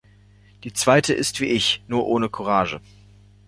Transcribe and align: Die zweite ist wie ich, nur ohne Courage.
Die 0.63 0.73
zweite 0.73 1.13
ist 1.13 1.41
wie 1.41 1.45
ich, 1.45 1.83
nur 1.87 2.07
ohne 2.07 2.27
Courage. 2.27 2.81